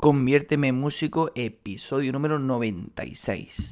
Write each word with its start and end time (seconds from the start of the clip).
Conviérteme 0.00 0.68
en 0.68 0.80
músico, 0.80 1.30
episodio 1.34 2.10
número 2.10 2.38
96. 2.38 3.68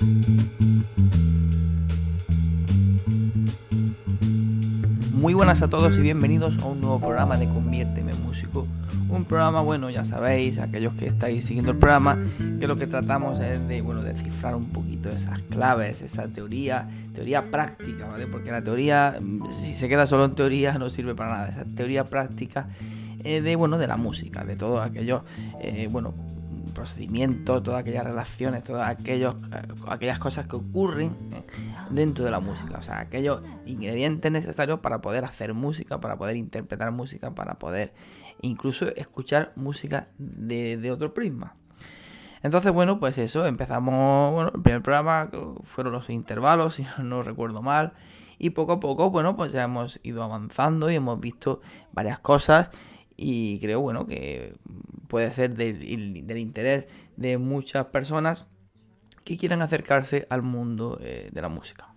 Muy 5.14 5.33
buenas 5.33 5.62
a 5.62 5.70
todos 5.70 5.96
y 5.96 6.02
bienvenidos 6.02 6.62
a 6.62 6.67
un 6.67 6.83
nuevo 6.83 7.00
programa 7.00 7.38
de 7.38 7.49
Conviérteme 7.49 8.12
en 8.12 8.22
músico. 8.22 8.66
Un 9.09 9.25
programa, 9.25 9.62
bueno, 9.62 9.88
ya 9.88 10.04
sabéis, 10.04 10.59
aquellos 10.59 10.93
que 10.93 11.06
estáis 11.06 11.46
siguiendo 11.46 11.72
el 11.72 11.79
programa, 11.79 12.19
que 12.61 12.67
lo 12.67 12.77
que 12.77 12.87
tratamos 12.87 13.41
es 13.41 13.67
de, 13.67 13.81
bueno, 13.81 14.03
descifrar 14.03 14.55
un 14.55 14.67
poquito 14.67 15.09
esas 15.09 15.41
claves, 15.45 16.03
esa 16.03 16.29
teoría, 16.29 16.91
teoría 17.15 17.41
práctica, 17.41 18.07
¿vale? 18.07 18.27
Porque 18.27 18.51
la 18.51 18.63
teoría, 18.63 19.19
si 19.51 19.75
se 19.75 19.89
queda 19.89 20.05
solo 20.05 20.27
en 20.27 20.35
teoría, 20.35 20.75
no 20.75 20.91
sirve 20.91 21.15
para 21.15 21.31
nada. 21.31 21.49
Esa 21.49 21.65
teoría 21.65 22.05
práctica 22.05 22.67
eh, 23.25 23.41
de, 23.41 23.57
bueno, 23.57 23.79
de 23.79 23.87
la 23.87 23.96
música, 23.96 24.45
de 24.45 24.57
todo 24.57 24.80
aquello, 24.80 25.25
eh, 25.61 25.89
bueno, 25.91 26.14
procedimientos, 26.75 27.62
todas 27.62 27.80
aquellas 27.80 28.05
relaciones, 28.05 28.64
todas 28.64 28.89
aquellos, 28.89 29.35
eh, 29.53 29.63
aquellas 29.89 30.18
cosas 30.18 30.46
que 30.46 30.57
ocurren 30.57 31.17
dentro 31.91 32.24
de 32.24 32.30
la 32.30 32.41
música, 32.41 32.78
o 32.78 32.82
sea, 32.82 33.00
aquellos 33.00 33.42
ingredientes 33.66 34.30
necesarios 34.30 34.80
para 34.80 35.00
poder 35.00 35.24
hacer 35.24 35.54
música, 35.54 36.00
para 36.00 36.16
poder 36.16 36.36
interpretar 36.36 36.92
música, 36.92 37.34
para 37.34 37.54
poder 37.54 37.92
incluso 38.41 38.94
escuchar 38.94 39.52
música 39.56 40.08
de 40.19 40.91
otro 40.92 41.14
prisma. 41.14 41.56
Entonces, 42.42 42.72
bueno, 42.72 43.00
pues 43.00 43.19
eso, 43.19 43.46
empezamos, 43.46 44.32
bueno, 44.32 44.52
el 44.55 44.62
primer 44.62 44.82
programa 44.82 45.30
fueron 45.64 45.92
los 45.92 46.08
intervalos, 46.10 46.74
si 46.77 46.86
no 47.02 47.22
recuerdo 47.22 47.62
mal, 47.62 47.92
y 48.38 48.50
poco 48.50 48.72
a 48.72 48.80
poco, 48.80 49.10
bueno, 49.10 49.36
pues 49.36 49.52
ya 49.52 49.64
hemos 49.64 49.98
ido 50.02 50.22
avanzando 50.22 50.91
y 50.91 50.94
hemos 50.94 51.19
visto 51.19 51.60
varias 51.92 52.20
cosas 52.20 52.70
y 53.20 53.58
creo, 53.58 53.80
bueno, 53.80 54.06
que 54.06 54.54
puede 55.08 55.32
ser 55.32 55.56
del, 55.56 55.82
interés 56.38 56.86
de 57.16 57.36
muchas 57.36 57.86
personas 57.86 58.46
que 59.24 59.36
quieran 59.36 59.60
acercarse 59.60 60.27
al 60.30 60.42
mundo 60.42 60.98
eh, 61.02 61.28
de 61.33 61.42
la 61.42 61.48
música. 61.48 61.89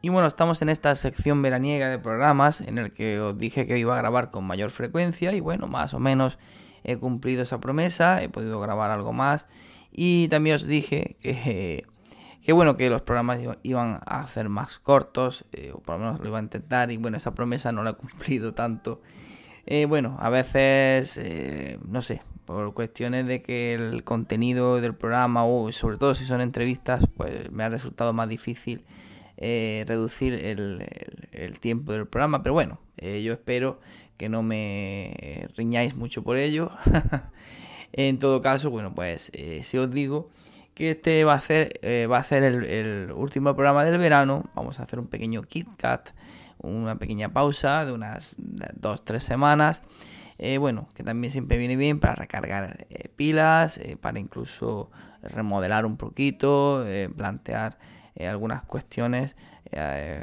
Y 0.00 0.10
bueno, 0.10 0.28
estamos 0.28 0.62
en 0.62 0.68
esta 0.68 0.94
sección 0.94 1.42
veraniega 1.42 1.88
de 1.88 1.98
programas 1.98 2.60
en 2.60 2.78
el 2.78 2.92
que 2.92 3.18
os 3.18 3.36
dije 3.36 3.66
que 3.66 3.78
iba 3.78 3.94
a 3.94 3.98
grabar 3.98 4.30
con 4.30 4.44
mayor 4.44 4.70
frecuencia 4.70 5.32
y 5.32 5.40
bueno, 5.40 5.66
más 5.66 5.94
o 5.94 5.98
menos 5.98 6.38
he 6.84 6.96
cumplido 6.96 7.42
esa 7.42 7.58
promesa, 7.58 8.22
he 8.22 8.28
podido 8.28 8.60
grabar 8.60 8.92
algo 8.92 9.12
más 9.12 9.48
y 9.90 10.28
también 10.28 10.56
os 10.56 10.66
dije 10.66 11.16
que, 11.20 11.84
bueno, 12.52 12.76
que 12.76 12.88
los 12.88 13.02
programas 13.02 13.40
iban 13.62 14.00
a 14.06 14.26
ser 14.28 14.48
más 14.48 14.78
cortos, 14.78 15.44
eh, 15.52 15.72
o 15.74 15.80
por 15.80 15.98
lo 15.98 16.04
menos 16.04 16.20
lo 16.20 16.28
iba 16.28 16.38
a 16.38 16.42
intentar 16.42 16.92
y 16.92 16.98
bueno, 16.98 17.16
esa 17.16 17.34
promesa 17.34 17.72
no 17.72 17.82
la 17.82 17.90
he 17.90 17.94
cumplido 17.96 18.54
tanto 18.54 19.00
eh, 19.66 19.86
bueno, 19.86 20.16
a 20.20 20.28
veces, 20.28 21.16
eh, 21.16 21.78
no 21.88 22.02
sé, 22.02 22.20
por 22.44 22.74
cuestiones 22.74 23.26
de 23.26 23.42
que 23.42 23.74
el 23.74 24.04
contenido 24.04 24.80
del 24.80 24.94
programa, 24.94 25.44
o 25.46 25.72
sobre 25.72 25.96
todo 25.96 26.14
si 26.14 26.26
son 26.26 26.40
entrevistas, 26.40 27.06
pues 27.16 27.50
me 27.50 27.64
ha 27.64 27.68
resultado 27.70 28.12
más 28.12 28.28
difícil 28.28 28.84
eh, 29.38 29.84
reducir 29.86 30.34
el, 30.34 31.58
tiempo 31.60 31.92
del 31.92 32.06
programa. 32.06 32.42
Pero 32.42 32.52
bueno, 32.52 32.78
yo 32.98 33.32
espero 33.32 33.80
que 34.18 34.28
no 34.28 34.42
me 34.42 35.48
riñáis 35.56 35.94
mucho 35.94 36.22
por 36.22 36.36
ello. 36.36 36.70
en 37.92 38.18
todo 38.18 38.42
caso, 38.42 38.70
bueno, 38.70 38.94
pues 38.94 39.32
si 39.62 39.78
os 39.78 39.90
digo 39.90 40.28
que 40.74 40.90
este 40.90 41.24
va 41.24 41.34
a 41.34 41.40
ser, 41.40 41.80
va 42.10 42.18
a 42.18 42.22
ser 42.22 42.42
el, 42.42 42.64
el, 42.64 43.12
último 43.12 43.54
programa 43.54 43.84
del 43.84 43.98
verano, 43.98 44.44
vamos 44.54 44.78
a 44.78 44.82
hacer 44.82 44.98
un 44.98 45.06
pequeño 45.06 45.42
KitKat 45.42 46.10
una 46.58 46.96
pequeña 46.96 47.32
pausa 47.32 47.84
de 47.84 47.92
unas 47.92 48.34
dos, 48.36 49.04
tres 49.04 49.24
semanas. 49.24 49.82
Eh, 50.38 50.58
bueno, 50.58 50.88
que 50.94 51.04
también 51.04 51.30
siempre 51.30 51.58
viene 51.58 51.76
bien 51.76 52.00
para 52.00 52.16
recargar 52.16 52.86
eh, 52.90 53.08
pilas, 53.14 53.78
eh, 53.78 53.96
para 54.00 54.18
incluso 54.18 54.90
remodelar 55.22 55.86
un 55.86 55.96
poquito, 55.96 56.84
plantear 57.16 57.78
algunas 58.20 58.62
cuestiones 58.64 59.34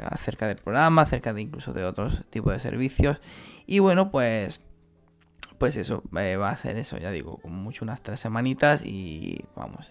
acerca 0.04 0.46
del 0.46 0.58
programa, 0.58 1.02
acerca 1.02 1.32
de 1.32 1.42
incluso 1.42 1.72
de 1.72 1.84
otros 1.84 2.24
tipos 2.30 2.52
de 2.52 2.60
servicios. 2.60 3.20
Y 3.66 3.80
bueno, 3.80 4.12
pues 4.12 4.60
pues 5.58 5.76
eso, 5.76 6.02
va 6.12 6.48
a 6.48 6.56
ser 6.56 6.76
eso, 6.76 6.98
ya 6.98 7.10
digo, 7.10 7.38
como 7.38 7.56
mucho 7.56 7.84
unas 7.84 8.00
tres 8.00 8.20
semanitas 8.20 8.84
y 8.84 9.44
vamos, 9.56 9.90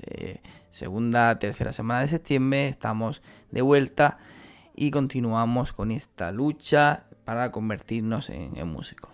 segunda, 0.70 1.38
tercera 1.40 1.74
semana 1.74 2.02
de 2.02 2.08
septiembre 2.08 2.68
estamos 2.68 3.22
de 3.52 3.62
vuelta 3.62 4.18
y 4.82 4.90
continuamos 4.90 5.74
con 5.74 5.92
esta 5.92 6.32
lucha 6.32 7.06
para 7.24 7.52
convertirnos 7.52 8.32
en, 8.32 8.68
músicos. 8.68 9.12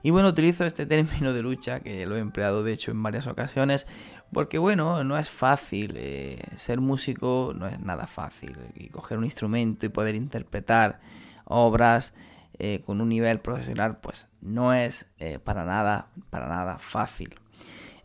Y 0.00 0.10
bueno, 0.10 0.28
utilizo 0.28 0.64
este 0.64 0.86
término 0.86 1.32
de 1.32 1.42
lucha, 1.42 1.80
que 1.80 2.06
lo 2.06 2.14
he 2.14 2.20
empleado 2.20 2.62
de 2.62 2.72
hecho 2.72 2.92
en 2.92 3.02
varias 3.02 3.26
ocasiones, 3.26 3.88
porque 4.32 4.58
bueno, 4.58 5.02
no 5.02 5.18
es 5.18 5.28
fácil, 5.28 5.94
eh, 5.96 6.40
ser 6.54 6.80
músico 6.80 7.52
no 7.52 7.66
es 7.66 7.80
nada 7.80 8.06
fácil, 8.06 8.56
y 8.76 8.90
coger 8.90 9.18
un 9.18 9.24
instrumento 9.24 9.86
y 9.86 9.88
poder 9.88 10.14
interpretar 10.14 11.00
obras 11.46 12.14
eh, 12.60 12.82
con 12.86 13.00
un 13.00 13.08
nivel 13.08 13.40
profesional, 13.40 13.98
pues 13.98 14.28
no 14.40 14.72
es 14.72 15.10
eh, 15.18 15.40
para 15.40 15.64
nada, 15.64 16.10
para 16.30 16.46
nada 16.46 16.78
fácil. 16.78 17.34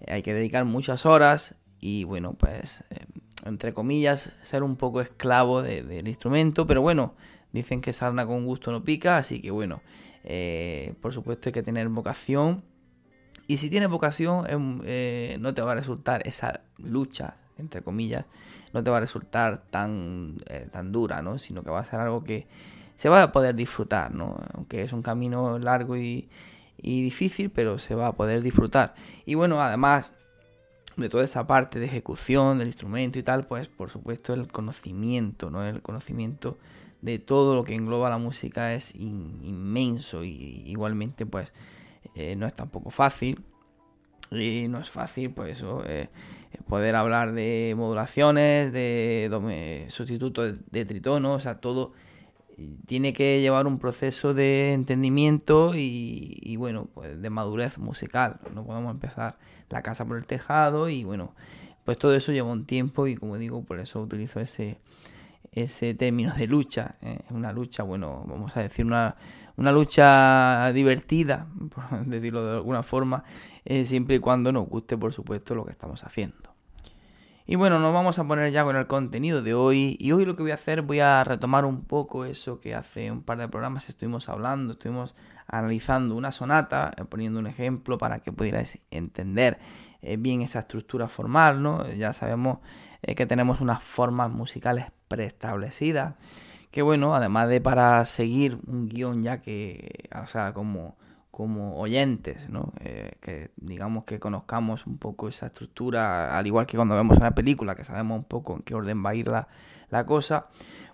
hay 0.08 0.24
que 0.24 0.34
dedicar 0.34 0.66
muchas 0.66 1.06
horas 1.06 1.54
y 1.80 2.06
bueno, 2.06 2.34
pues 2.34 2.84
entre 3.46 3.74
comillas, 3.74 4.32
ser 4.42 4.64
un 4.64 4.76
poco 4.76 5.02
esclavo 5.02 5.62
del 5.62 6.08
instrumento, 6.08 6.66
pero 6.66 6.82
bueno, 6.82 7.14
dicen 7.52 7.82
que 7.82 7.94
sarna 7.94 8.26
con 8.26 8.46
gusto 8.46 8.72
no 8.72 8.84
pica, 8.84 9.18
así 9.18 9.42
que 9.42 9.52
bueno, 9.52 9.82
eh, 10.24 10.94
por 11.02 11.14
supuesto 11.14 11.50
hay 11.50 11.54
que 11.54 11.64
tener 11.64 11.90
vocación. 11.90 12.64
Y 13.48 13.58
si 13.58 13.70
tienes 13.70 13.90
vocación, 13.90 14.50
em, 14.50 14.82
eh, 14.86 15.38
no 15.40 15.54
te 15.54 15.62
va 15.62 15.74
a 15.74 15.76
resultar 15.76 16.26
esa 16.28 16.62
lucha, 16.78 17.36
entre 17.58 17.82
comillas, 17.82 18.26
no 18.74 18.84
te 18.84 18.90
va 18.90 18.98
a 18.98 19.02
resultar 19.02 19.64
tan, 19.70 20.38
eh, 20.48 20.68
tan 20.72 20.92
dura, 20.92 21.22
¿no? 21.22 21.38
Sino 21.40 21.64
que 21.64 21.70
va 21.70 21.82
a 21.82 21.86
ser 21.86 22.00
algo 22.00 22.24
que 22.24 22.48
se 22.96 23.10
va 23.10 23.22
a 23.22 23.32
poder 23.32 23.56
disfrutar, 23.56 24.14
¿no? 24.14 24.40
Aunque 24.54 24.84
es 24.84 24.94
un 24.94 25.02
camino 25.02 25.60
largo 25.60 25.98
y, 25.98 26.30
y 26.78 27.04
difícil, 27.04 27.50
pero 27.50 27.78
se 27.80 27.96
va 27.96 28.08
a 28.08 28.14
poder 28.14 28.42
disfrutar. 28.42 28.96
Y 29.26 29.36
bueno, 29.36 29.62
además, 29.62 30.12
de 30.96 31.10
toda 31.10 31.24
esa 31.24 31.48
parte 31.48 31.80
de 31.80 31.86
ejecución 31.86 32.60
del 32.60 32.68
instrumento 32.68 33.20
y 33.20 33.24
tal, 33.24 33.48
pues 33.48 33.68
por 33.68 33.90
supuesto 33.90 34.34
el 34.34 34.48
conocimiento, 34.48 35.50
¿no? 35.50 35.64
El 35.64 35.82
conocimiento 35.82 36.58
de 37.02 37.20
todo 37.20 37.56
lo 37.56 37.64
que 37.64 37.76
engloba 37.76 38.10
la 38.10 38.18
música 38.18 38.74
es 38.74 38.96
inmenso 38.96 40.24
y 40.24 40.64
igualmente 40.66 41.26
pues 41.26 41.52
eh, 42.16 42.36
no 42.36 42.46
es 42.46 42.56
tampoco 42.56 42.92
fácil 42.92 43.44
y 44.32 44.68
no 44.70 44.80
es 44.80 44.90
fácil 44.90 45.32
pues 45.32 45.58
eso, 45.58 45.84
eh, 45.86 46.10
poder 46.68 46.96
hablar 46.96 47.34
de 47.34 47.74
modulaciones, 47.78 48.72
de 48.72 49.86
sustitutos 49.90 50.56
de, 50.72 50.86
tritono, 50.86 51.34
o 51.34 51.40
sea, 51.40 51.60
todo 51.60 51.94
tiene 52.86 53.14
que 53.14 53.42
llevar 53.42 53.68
un 53.68 53.80
proceso 53.80 54.34
de 54.34 54.74
entendimiento 54.74 55.74
y, 55.76 56.56
bueno, 56.58 56.88
pues 56.94 57.22
de 57.22 57.30
madurez 57.30 57.78
musical. 57.78 58.40
No 58.54 58.66
podemos 58.66 58.92
empezar 58.92 59.38
la 59.70 59.82
casa 59.82 60.06
por 60.06 60.18
el 60.18 60.28
tejado 60.28 60.90
y 60.90 61.04
bueno, 61.04 61.34
pues 61.86 61.98
todo 61.98 62.14
eso 62.14 62.32
lleva 62.32 62.52
un 62.52 62.66
tiempo 62.66 63.08
y 63.08 63.16
como 63.16 63.38
digo, 63.38 63.64
por 63.64 63.80
eso 63.80 64.02
utilizo 64.02 64.40
ese, 64.40 64.78
ese 65.52 65.94
término 65.94 66.34
de 66.36 66.48
lucha. 66.48 66.96
¿eh? 67.02 67.20
Una 67.30 67.52
lucha, 67.52 67.84
bueno, 67.84 68.24
vamos 68.28 68.56
a 68.56 68.62
decir 68.62 68.86
una, 68.86 69.16
una 69.58 69.72
lucha 69.72 70.72
divertida, 70.74 71.48
por 71.74 72.06
decirlo 72.06 72.46
de 72.46 72.56
alguna 72.58 72.84
forma, 72.84 73.24
eh, 73.66 73.86
siempre 73.86 74.16
y 74.16 74.20
cuando 74.20 74.52
nos 74.52 74.68
guste, 74.68 74.98
por 74.98 75.14
supuesto, 75.14 75.56
lo 75.56 75.66
que 75.66 75.72
estamos 75.72 76.04
haciendo. 76.04 76.53
Y 77.46 77.56
bueno, 77.56 77.78
nos 77.80 77.94
vamos 77.94 78.20
a 78.20 78.24
poner 78.24 78.54
ya 78.54 78.64
con 78.64 78.78
el 78.78 78.88
contenido 78.88 79.42
de 79.42 79.54
hoy. 79.54 79.98
Y 80.00 80.14
hoy 80.14 80.26
lo 80.26 80.38
que 80.38 80.44
voy 80.44 80.52
a 80.52 80.56
hacer, 80.56 80.82
voy 80.82 81.02
a 81.02 81.24
retomar 81.26 81.66
un 81.66 81.84
poco 81.84 82.24
eso 82.24 82.62
que 82.62 82.74
hace 82.74 83.12
un 83.12 83.22
par 83.22 83.38
de 83.38 83.50
programas 83.50 83.90
estuvimos 83.90 84.30
hablando, 84.30 84.74
estuvimos 84.74 85.14
analizando 85.48 86.16
una 86.16 86.32
sonata, 86.32 86.94
eh, 86.96 87.04
poniendo 87.04 87.40
un 87.40 87.48
ejemplo 87.48 87.98
para 87.98 88.20
que 88.20 88.32
pudierais 88.32 88.80
entender 88.92 89.60
eh, 90.02 90.16
bien 90.16 90.42
esa 90.42 90.60
estructura 90.60 91.10
formal, 91.10 91.62
¿no? 91.62 91.86
Ya 91.92 92.14
sabemos 92.14 92.60
eh, 93.02 93.14
que 93.14 93.26
tenemos 93.26 93.60
unas 93.60 93.84
formas 93.84 94.32
musicales 94.32 94.86
preestablecidas, 95.10 96.16
que 96.72 96.82
bueno, 96.82 97.14
además 97.14 97.50
de 97.50 97.60
para 97.60 98.06
seguir 98.06 98.58
un 98.68 98.88
guion 98.88 99.22
ya 99.22 99.42
que, 99.42 100.10
o 100.16 100.28
sea, 100.28 100.54
como 100.54 100.96
como 101.34 101.80
oyentes, 101.80 102.48
¿no? 102.48 102.74
Eh, 102.80 103.14
que 103.20 103.50
digamos 103.56 104.04
que 104.04 104.20
conozcamos 104.20 104.86
un 104.86 105.00
poco 105.00 105.28
esa 105.28 105.48
estructura, 105.48 106.38
al 106.38 106.46
igual 106.46 106.68
que 106.68 106.78
cuando 106.78 106.94
vemos 106.96 107.18
una 107.18 107.32
película, 107.32 107.74
que 107.74 107.84
sabemos 107.84 108.20
un 108.20 108.24
poco 108.26 108.56
en 108.56 108.62
qué 108.62 108.76
orden 108.76 109.04
va 109.04 109.10
a 109.10 109.16
ir 109.16 109.28
la, 109.90 110.06
cosa, 110.06 110.46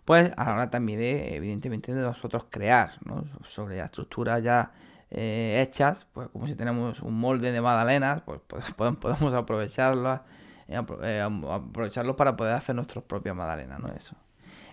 pues 0.06 0.32
a 0.38 0.46
la 0.46 0.54
hora 0.54 0.70
también 0.70 0.98
de, 1.00 1.36
evidentemente, 1.36 1.94
de 1.94 2.02
nosotros 2.02 2.46
crear, 2.50 2.92
¿no? 3.04 3.26
Sobre 3.44 3.80
las 3.80 3.88
estructuras 3.88 4.42
ya 4.42 4.72
eh, 5.12 5.62
hechas, 5.62 6.08
pues 6.14 6.30
como 6.30 6.48
si 6.48 6.56
tenemos 6.56 7.02
un 7.02 7.20
molde 7.20 7.52
de 7.52 7.60
magdalenas, 7.60 8.22
pues, 8.22 8.40
podemos, 8.78 8.98
podemos 9.02 9.34
aprovecharlas, 9.34 10.22
eh, 10.70 11.22
aprovecharlos 11.22 12.16
para 12.16 12.38
poder 12.38 12.54
hacer 12.54 12.76
nuestras 12.76 13.04
propias 13.04 13.36
magdalenas, 13.36 13.82
¿no? 13.82 13.90
Eso. 13.90 14.16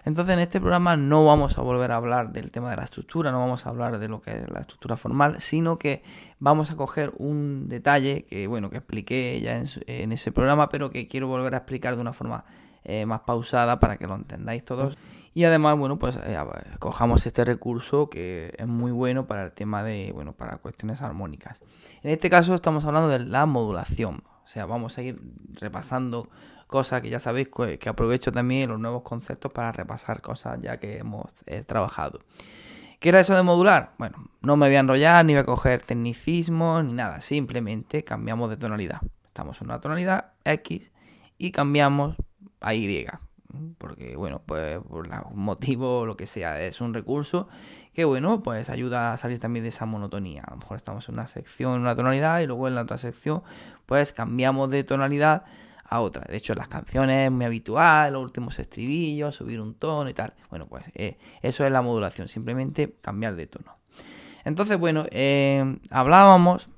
Entonces 0.07 0.35
en 0.35 0.39
este 0.39 0.61
programa 0.61 0.97
no 0.97 1.25
vamos 1.25 1.59
a 1.59 1.63
volver 1.63 1.91
a 1.91 1.97
hablar 1.97 2.33
del 2.33 2.53
tema 2.53 2.71
de 2.71 2.77
la 2.77 2.85
estructura, 2.85 3.33
no 3.33 3.41
vamos 3.41 3.67
a 3.67 3.71
hablar 3.71 3.99
de 3.99 4.07
lo 4.07 4.23
que 4.23 4.37
es 4.37 4.49
la 4.49 4.61
estructura 4.61 4.97
formal, 4.97 5.41
sino 5.41 5.81
que 5.81 6.05
vamos 6.39 6.71
a 6.71 6.77
coger 6.77 7.13
un 7.17 7.69
detalle 7.69 8.25
que 8.25 8.47
bueno 8.47 8.71
que 8.71 8.77
expliqué 8.77 9.41
ya 9.41 9.61
en, 9.87 10.13
ese 10.13 10.31
programa, 10.31 10.69
pero 10.69 10.91
que 10.91 11.09
quiero 11.09 11.27
volver 11.27 11.55
a 11.55 11.59
explicar 11.59 11.97
de 11.97 12.03
una 12.03 12.13
forma 12.13 12.45
eh, 12.85 13.05
más 13.05 13.23
pausada 13.23 13.81
para 13.81 13.97
que 13.97 14.07
lo 14.07 14.15
entendáis 14.15 14.65
todos. 14.65 14.97
Y 15.35 15.43
además, 15.43 15.77
bueno, 15.77 15.99
pues 15.99 16.17
eh, 16.25 16.39
cojamos 16.79 17.27
este 17.27 17.45
recurso 17.45 18.09
que 18.09 18.55
es 18.57 18.67
muy 18.69 18.93
bueno 18.93 19.27
para 19.27 19.43
el 19.47 19.53
tema 19.53 19.83
de, 19.83 20.13
bueno, 20.15 20.35
para 20.35 20.59
cuestiones 20.59 21.03
armónicas. 21.03 21.61
En 22.05 22.13
este 22.13 22.31
caso 22.31 22.55
estamos 22.55 22.85
hablando 22.85 23.09
de 23.09 23.19
la 23.19 23.45
modulación. 23.45 24.23
O 24.45 24.49
sea, 24.49 24.67
vamos 24.67 24.97
a 24.99 25.03
ir 25.03 25.21
repasando 25.55 26.29
cosas 26.67 27.03
que 27.03 27.11
ya 27.11 27.21
sabéis 27.21 27.49
que 27.79 27.89
aprovecho 27.89 28.33
también 28.33 28.71
los 28.71 28.81
nuevos 28.81 29.03
conceptos 29.03 29.53
para 29.53 29.73
repasar 29.73 30.21
cosas 30.21 30.61
ya 30.61 30.79
que 30.79 30.99
hemos 30.99 31.31
eh, 31.47 31.63
trabajado. 31.63 32.21
¿Qué 32.99 33.11
era 33.11 33.21
eso 33.21 33.35
de 33.35 33.43
modular? 33.43 33.93
Bueno, 33.99 34.31
no 34.41 34.57
me 34.57 34.67
voy 34.67 34.77
a 34.77 34.81
enrollar, 34.81 35.25
ni 35.25 35.35
voy 35.35 35.43
a 35.43 35.45
coger 35.45 35.83
tecnicismos, 35.83 36.85
ni 36.85 36.95
nada. 36.95 37.21
Simplemente 37.21 38.05
cambiamos 38.05 38.49
de 38.49 38.57
tonalidad. 38.57 39.01
Estamos 39.27 39.61
en 39.61 39.67
una 39.67 39.81
tonalidad 39.81 40.33
X 40.45 40.91
y 41.37 41.53
cambiamos 41.53 42.17
a 42.61 42.75
Y. 42.75 43.07
Porque, 43.79 44.17
bueno, 44.17 44.43
pues 44.45 44.79
por 44.81 45.07
un 45.07 45.43
motivo 45.43 46.01
o 46.01 46.07
lo 46.07 46.17
que 46.17 46.27
sea, 46.27 46.61
es 46.63 46.81
un 46.81 46.95
recurso 46.95 47.49
que, 47.93 48.05
bueno, 48.05 48.43
pues 48.43 48.71
ayuda 48.71 49.13
a 49.13 49.17
salir 49.19 49.41
también 49.41 49.63
de 49.63 49.69
esa 49.69 49.87
monotonía. 49.87 50.43
A 50.47 50.51
lo 50.53 50.57
mejor 50.59 50.77
estamos 50.77 51.09
en 51.09 51.15
una 51.15 51.27
sección, 51.27 51.77
en 51.77 51.81
una 51.83 51.97
tonalidad, 51.97 52.41
y 52.41 52.47
luego 52.47 52.67
en 52.67 52.75
la 52.75 52.83
otra 52.83 52.99
sección, 52.99 53.43
pues 53.87 54.13
cambiamos 54.13 54.71
de 54.71 54.85
tonalidad 54.85 55.45
a 55.89 56.01
otra. 56.01 56.25
De 56.29 56.37
hecho, 56.37 56.55
las 56.55 56.69
canciones 56.69 57.27
es 57.27 57.33
muy 57.33 57.45
habitual, 57.45 58.13
los 58.13 58.23
últimos 58.23 58.59
estribillos, 58.59 59.37
subir 59.37 59.61
un 59.61 59.75
tono 59.75 60.09
y 60.09 60.15
tal. 60.15 60.35
Bueno, 60.51 60.67
pues 60.67 60.85
eh, 60.95 61.19
eso 61.43 61.65
es 61.65 61.73
la 61.73 61.83
modulación, 61.83 62.29
simplemente 62.29 62.97
cambiar 63.01 63.37
de 63.37 63.47
tono. 63.47 63.77
Entonces, 64.45 64.79
bueno, 64.79 65.05
eh, 65.11 65.79
hablábamos 65.91 66.69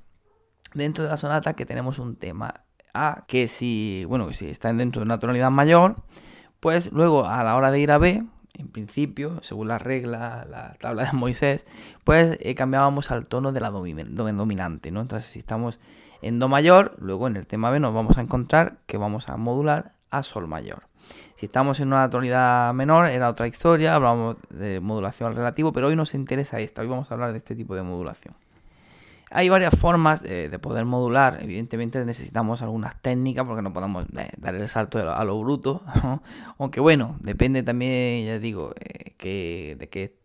dentro 0.73 1.03
de 1.03 1.09
la 1.11 1.17
sonata 1.17 1.53
que 1.53 1.65
tenemos 1.65 1.99
un 1.99 2.15
tema 2.15 2.61
A, 2.93 3.25
que 3.27 3.47
si, 3.47 4.05
bueno, 4.05 4.31
si 4.33 4.49
está 4.49 4.73
dentro 4.73 5.01
de 5.01 5.05
una 5.05 5.19
tonalidad 5.19 5.51
mayor, 5.51 5.97
pues 6.59 6.91
luego 6.91 7.25
a 7.25 7.43
la 7.43 7.55
hora 7.55 7.71
de 7.71 7.79
ir 7.79 7.91
a 7.91 7.97
B, 7.97 8.23
en 8.53 8.67
principio, 8.67 9.39
según 9.41 9.67
la 9.69 9.77
regla, 9.77 10.45
la 10.49 10.73
tabla 10.79 11.05
de 11.05 11.13
Moisés, 11.13 11.65
pues 12.03 12.37
eh, 12.41 12.55
cambiábamos 12.55 13.11
al 13.11 13.27
tono 13.27 13.51
de 13.51 13.61
la 13.61 13.69
dominante, 13.69 14.91
¿no? 14.91 15.01
Entonces, 15.01 15.31
si 15.31 15.39
estamos 15.39 15.79
en 16.21 16.39
Do 16.39 16.47
mayor, 16.47 16.95
luego 16.99 17.27
en 17.27 17.35
el 17.35 17.47
tema 17.47 17.69
B 17.69 17.79
nos 17.79 17.93
vamos 17.93 18.17
a 18.17 18.21
encontrar 18.21 18.77
que 18.85 18.97
vamos 18.97 19.29
a 19.29 19.37
modular 19.37 19.93
a 20.09 20.23
Sol 20.23 20.47
mayor. 20.47 20.83
Si 21.35 21.45
estamos 21.45 21.79
en 21.79 21.87
una 21.87 22.09
tonalidad 22.09 22.73
menor, 22.73 23.07
era 23.07 23.29
otra 23.29 23.47
historia, 23.47 23.95
hablamos 23.95 24.35
de 24.49 24.79
modulación 24.79 25.29
al 25.29 25.35
relativo, 25.35 25.71
pero 25.71 25.87
hoy 25.87 25.95
nos 25.95 26.13
interesa 26.13 26.59
esta, 26.59 26.81
hoy 26.81 26.87
vamos 26.87 27.09
a 27.09 27.13
hablar 27.13 27.31
de 27.31 27.37
este 27.37 27.55
tipo 27.55 27.75
de 27.75 27.81
modulación. 27.81 28.35
Hay 29.31 29.47
varias 29.47 29.77
formas 29.77 30.23
de, 30.23 30.57
poder 30.59 30.85
modular, 30.85 31.37
evidentemente 31.41 32.03
necesitamos 32.03 32.63
algunas 32.63 32.99
técnicas 33.01 33.45
porque 33.45 33.61
no 33.61 33.71
podemos 33.71 34.05
eh, 34.17 34.29
dar 34.37 34.55
el 34.55 34.67
salto 34.67 34.97
a 34.99 35.23
lo, 35.23 35.39
bruto, 35.39 35.83
aunque 36.57 36.79
bueno, 36.79 37.15
depende 37.21 37.61
también, 37.61 38.25
ya 38.25 38.39
digo, 38.39 38.73
eh, 38.79 39.75
de 39.77 39.87
qué 39.87 40.15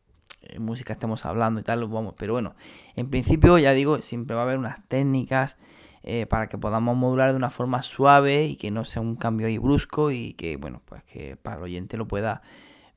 música 0.58 0.94
estemos 0.94 1.24
hablando 1.26 1.60
y 1.60 1.62
tal, 1.62 1.86
vamos, 1.86 2.14
pero 2.16 2.32
bueno, 2.32 2.54
en 2.96 3.10
principio 3.10 3.58
ya 3.58 3.72
digo, 3.72 4.02
siempre 4.02 4.34
va 4.34 4.42
a 4.42 4.44
haber 4.44 4.58
unas 4.58 4.86
técnicas 4.88 5.58
eh, 6.06 6.26
para 6.26 6.48
que 6.50 6.58
podamos 6.58 6.94
modular 6.98 7.30
de 7.30 7.36
una 7.36 7.48
forma 7.48 7.80
suave 7.80 8.44
y 8.44 8.56
que 8.56 8.70
no 8.70 8.84
sea 8.84 9.00
un 9.00 9.16
cambio 9.16 9.46
ahí 9.46 9.56
brusco 9.56 10.10
y 10.10 10.34
que, 10.34 10.58
bueno, 10.58 10.82
pues 10.84 11.02
que 11.04 11.36
para 11.36 11.56
el 11.56 11.62
oyente 11.62 11.96
lo 11.96 12.06
pueda 12.06 12.42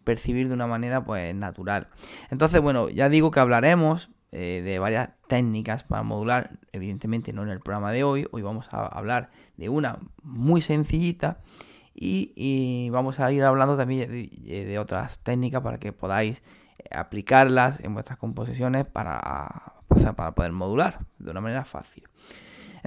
percibir 0.04 0.50
de 0.50 0.54
una 0.54 0.68
manera 0.68 1.06
pues 1.06 1.34
natural. 1.34 1.88
Entonces, 2.32 2.62
bueno, 2.62 2.90
ya 2.90 3.08
digo 3.08 3.32
que 3.32 3.40
hablaremos 3.40 4.10
eh, 4.34 4.62
de 4.62 4.78
varias 4.78 5.12
técnicas 5.28 5.86
para 5.86 6.04
modular, 6.04 6.60
evidentemente 6.74 7.32
no 7.32 7.44
en 7.44 7.50
el 7.50 7.62
programa 7.62 7.94
de 7.94 8.04
hoy, 8.04 8.28
hoy 8.32 8.42
vamos 8.42 8.68
a 8.72 8.86
hablar 8.86 9.30
de 9.56 9.70
una 9.70 10.00
muy 10.22 10.62
sencillita 10.62 11.40
y, 11.96 12.90
vamos 12.90 13.22
a 13.22 13.32
ir 13.32 13.44
hablando 13.44 13.78
también 13.78 14.12
de, 14.12 14.80
otras 14.80 15.20
técnicas 15.20 15.62
para 15.62 15.78
que 15.80 15.94
podáis 15.94 16.44
eh, 16.78 16.90
aplicarlas 16.92 17.80
en 17.80 17.94
vuestras 17.94 18.20
composiciones 18.20 18.86
para, 18.86 19.76
para 20.16 20.36
poder 20.36 20.52
modular 20.52 21.00
de 21.20 21.32
una 21.32 21.40
manera 21.40 21.64
fácil. 21.64 22.04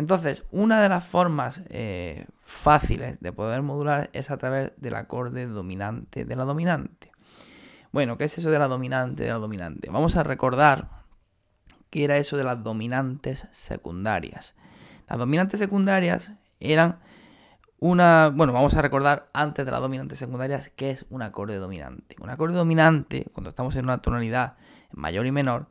Entonces, 0.00 0.44
una 0.50 0.80
de 0.80 0.88
las 0.88 1.04
formas 1.04 1.60
eh, 1.68 2.24
fáciles 2.42 3.20
de 3.20 3.34
poder 3.34 3.60
modular 3.60 4.08
es 4.14 4.30
a 4.30 4.38
través 4.38 4.72
del 4.78 4.94
acorde 4.94 5.46
dominante 5.46 6.24
de 6.24 6.36
la 6.36 6.44
dominante. 6.44 7.12
Bueno, 7.92 8.16
¿qué 8.16 8.24
es 8.24 8.38
eso 8.38 8.50
de 8.50 8.58
la 8.58 8.66
dominante 8.66 9.24
de 9.24 9.28
la 9.28 9.34
dominante? 9.34 9.90
Vamos 9.90 10.16
a 10.16 10.22
recordar 10.22 10.88
qué 11.90 12.04
era 12.04 12.16
eso 12.16 12.38
de 12.38 12.44
las 12.44 12.64
dominantes 12.64 13.46
secundarias. 13.50 14.54
Las 15.06 15.18
dominantes 15.18 15.60
secundarias 15.60 16.32
eran 16.60 17.00
una, 17.78 18.32
bueno, 18.34 18.54
vamos 18.54 18.72
a 18.76 18.80
recordar 18.80 19.28
antes 19.34 19.66
de 19.66 19.70
las 19.70 19.82
dominantes 19.82 20.18
secundarias 20.18 20.70
qué 20.76 20.92
es 20.92 21.04
un 21.10 21.20
acorde 21.20 21.56
dominante. 21.56 22.16
Un 22.22 22.30
acorde 22.30 22.54
dominante, 22.54 23.26
cuando 23.34 23.50
estamos 23.50 23.76
en 23.76 23.84
una 23.84 24.00
tonalidad 24.00 24.54
mayor 24.92 25.26
y 25.26 25.30
menor, 25.30 25.66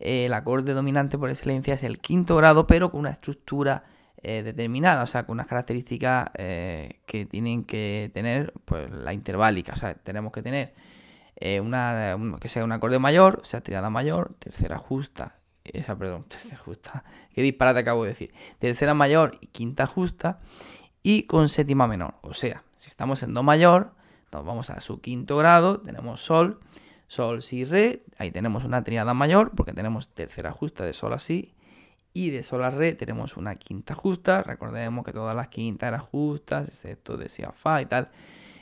el 0.00 0.32
acorde 0.32 0.72
dominante 0.72 1.18
por 1.18 1.30
excelencia 1.30 1.74
es 1.74 1.84
el 1.84 1.98
quinto 1.98 2.36
grado, 2.36 2.66
pero 2.66 2.90
con 2.90 3.00
una 3.00 3.10
estructura 3.10 3.84
eh, 4.22 4.42
determinada, 4.42 5.02
o 5.02 5.06
sea, 5.06 5.24
con 5.24 5.34
unas 5.34 5.46
características 5.46 6.30
eh, 6.34 7.00
que 7.06 7.26
tienen 7.26 7.64
que 7.64 8.10
tener 8.12 8.52
pues 8.64 8.90
la 8.90 9.12
interválica, 9.12 9.74
o 9.74 9.76
sea, 9.76 9.94
tenemos 9.94 10.32
que 10.32 10.42
tener 10.42 10.74
eh, 11.36 11.60
una, 11.60 12.16
que 12.40 12.48
sea 12.48 12.64
un 12.64 12.72
acorde 12.72 12.98
mayor, 12.98 13.40
o 13.42 13.44
sea, 13.44 13.60
tirada 13.60 13.90
mayor, 13.90 14.34
tercera 14.38 14.78
justa, 14.78 15.36
esa, 15.64 15.96
perdón, 15.96 16.24
tercera 16.28 16.56
justa, 16.56 17.04
qué 17.34 17.42
disparate 17.42 17.80
acabo 17.80 18.04
de 18.04 18.10
decir, 18.10 18.34
tercera 18.58 18.94
mayor 18.94 19.38
y 19.40 19.46
quinta 19.46 19.86
justa, 19.86 20.40
y 21.02 21.22
con 21.22 21.48
séptima 21.48 21.86
menor, 21.86 22.14
o 22.22 22.34
sea, 22.34 22.64
si 22.76 22.88
estamos 22.88 23.22
en 23.22 23.32
do 23.32 23.42
mayor, 23.42 23.92
nos 24.32 24.44
vamos 24.44 24.70
a 24.70 24.80
su 24.80 25.00
quinto 25.00 25.36
grado, 25.36 25.80
tenemos 25.80 26.22
sol, 26.22 26.60
Sol, 27.10 27.42
Si, 27.42 27.64
Re. 27.64 28.04
Ahí 28.18 28.30
tenemos 28.30 28.62
una 28.62 28.84
tríada 28.84 29.14
mayor 29.14 29.50
porque 29.56 29.72
tenemos 29.72 30.14
tercera 30.14 30.52
justa 30.52 30.84
de 30.84 30.92
Sol 30.94 31.12
a 31.12 31.18
Si. 31.18 31.52
Y 32.12 32.30
de 32.30 32.44
Sol 32.44 32.62
a 32.62 32.70
Re 32.70 32.94
tenemos 32.94 33.36
una 33.36 33.56
quinta 33.56 33.96
justa. 33.96 34.44
Recordemos 34.44 35.04
que 35.04 35.12
todas 35.12 35.34
las 35.34 35.48
quintas 35.48 35.88
eran 35.88 36.02
justas, 36.02 36.68
excepto 36.68 37.16
de 37.16 37.28
Si 37.28 37.42
a 37.42 37.50
Fa 37.50 37.82
y 37.82 37.86
tal. 37.86 38.10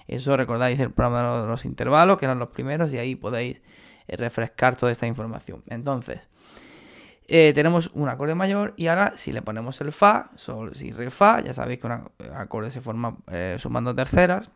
Eso 0.07 0.35
recordáis 0.35 0.81
el 0.81 0.91
programa 0.91 1.43
de 1.43 1.47
los 1.47 1.67
intervalos, 1.67 2.17
que 2.17 2.25
eran 2.25 2.39
los 2.39 2.49
primeros, 2.49 2.91
y 2.91 2.97
ahí 2.97 3.17
podéis 3.17 3.61
eh, 4.07 4.17
refrescar 4.17 4.77
toda 4.77 4.93
esta 4.93 5.07
información. 5.07 5.63
Entonces, 5.67 6.27
eh, 7.27 7.53
tenemos 7.55 7.91
un 7.93 8.09
acorde 8.09 8.35
mayor 8.35 8.73
y 8.79 8.87
ahora 8.87 9.13
si 9.17 9.31
le 9.31 9.43
ponemos 9.43 9.79
el 9.83 9.93
Fa, 9.93 10.31
Sol, 10.37 10.75
Si, 10.75 10.91
Re, 10.91 11.11
Fa, 11.11 11.43
ya 11.43 11.53
sabéis 11.53 11.81
que 11.81 11.87
un 11.87 12.11
acorde 12.35 12.71
se 12.71 12.81
forma 12.81 13.19
eh, 13.31 13.57
sumando 13.59 13.95
terceras, 13.95 14.51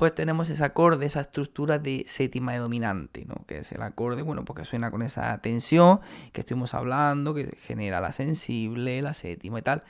pues 0.00 0.14
tenemos 0.14 0.48
ese 0.48 0.64
acorde, 0.64 1.04
esa 1.04 1.20
estructura 1.20 1.78
de 1.78 2.06
séptima 2.08 2.54
de 2.54 2.58
dominante, 2.58 3.26
¿no? 3.26 3.44
Que 3.46 3.58
es 3.58 3.70
el 3.72 3.82
acorde, 3.82 4.22
bueno, 4.22 4.46
porque 4.46 4.64
suena 4.64 4.90
con 4.90 5.02
esa 5.02 5.36
tensión 5.42 6.00
que 6.32 6.40
estuvimos 6.40 6.72
hablando, 6.72 7.34
que 7.34 7.54
genera 7.66 8.00
la 8.00 8.10
sensible, 8.10 9.02
la 9.02 9.12
séptima 9.12 9.58
y 9.58 9.62
tal. 9.62 9.82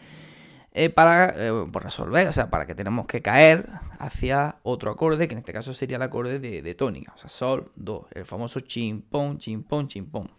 Eh, 0.73 0.91
para 0.91 1.37
pues 1.71 1.85
resolver, 1.85 2.27
o 2.27 2.33
sea, 2.33 2.51
para 2.51 2.67
que 2.67 2.75
tenemos 2.75 3.07
que 3.07 3.23
caer 3.23 3.69
hacia 4.01 4.57
otro 4.65 4.91
acorde, 4.91 5.29
que 5.29 5.35
en 5.35 5.39
este 5.39 5.53
caso 5.53 5.75
sería 5.75 5.95
el 5.95 6.03
acorde 6.03 6.41
de, 6.41 6.75
tónica, 6.75 7.13
o 7.15 7.19
sea, 7.19 7.29
sol, 7.29 7.71
do, 7.77 8.09
el 8.11 8.25
famoso 8.25 8.59
chimpón, 8.59 9.39
chimpón, 9.39 9.87
chimpón. 9.87 10.33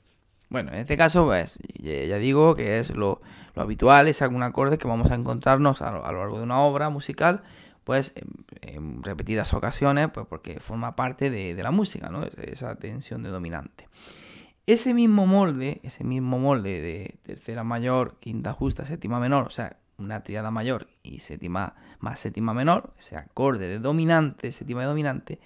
Bueno, 0.49 0.73
en 0.73 0.79
este 0.79 0.97
caso, 0.97 1.23
pues, 1.23 1.57
ya 1.79 2.17
digo 2.17 2.57
que 2.57 2.79
es 2.79 2.89
lo, 2.89 3.21
habitual, 3.55 4.09
es 4.09 4.21
algún 4.21 4.43
acorde 4.43 4.77
que 4.77 4.89
vamos 4.89 5.11
a 5.11 5.15
encontrarnos 5.15 5.81
a 5.81 5.91
lo 5.91 6.01
largo 6.01 6.39
de 6.39 6.43
una 6.43 6.59
obra 6.59 6.89
musical 6.89 7.41
pues 7.83 8.13
en, 8.61 9.03
repetidas 9.03 9.53
ocasiones, 9.53 10.09
pues 10.13 10.25
porque 10.27 10.59
forma 10.59 10.95
parte 10.95 11.29
de, 11.29 11.53
la 11.61 11.71
música, 11.71 12.09
¿no? 12.09 12.23
Esa 12.23 12.75
tensión 12.75 13.23
de 13.23 13.29
dominante. 13.29 13.87
Ese 14.67 14.93
mismo 14.93 15.25
molde, 15.25 15.81
ese 15.83 16.03
mismo 16.03 16.39
molde 16.39 16.81
de 16.81 17.19
tercera 17.23 17.63
mayor, 17.63 18.17
quinta 18.19 18.53
justa, 18.53 18.85
séptima 18.85 19.19
menor, 19.19 19.47
o 19.47 19.49
sea, 19.49 19.77
una 19.97 20.23
triada 20.23 20.51
mayor 20.51 20.87
y 21.03 21.19
séptima 21.19 21.75
más 21.99 22.19
séptima 22.19 22.53
menor, 22.53 22.93
ese 22.97 23.17
acorde 23.17 23.67
de 23.67 23.79
dominante, 23.79 24.51
séptima 24.51 24.81
de 24.81 24.87
dominante, 24.87 25.39